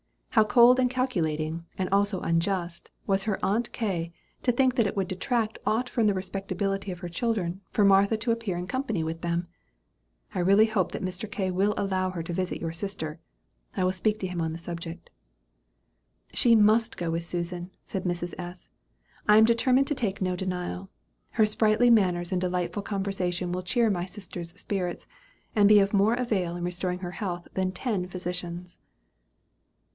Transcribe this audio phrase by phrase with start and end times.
[0.29, 4.95] How cold and calculating, and also unjust, was her aunt K., to think that it
[4.95, 9.03] would detract aught from the respectability of her children for Martha to appear in company
[9.03, 9.47] with them!
[10.33, 11.29] I really hope that Mr.
[11.29, 11.51] K.
[11.51, 13.19] will allow her to visit your sister.
[13.77, 15.11] I will speak to him on the subject."
[16.33, 18.33] "She must go with Susan," said Mrs.
[18.39, 18.69] S.;
[19.27, 20.89] "I am determined to take no denial.
[21.31, 25.05] Her sprightly manners and delightful conversation will cheer my sister's spirits,
[25.55, 28.79] and be of more avail in restoring her health than ten physicians."